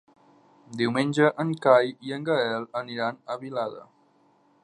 Diumenge 0.79 1.27
en 1.43 1.51
Cai 1.65 1.93
i 2.09 2.15
en 2.17 2.25
Gaël 2.31 2.67
aniran 2.83 3.23
a 3.35 3.39
Vilada. 3.45 3.87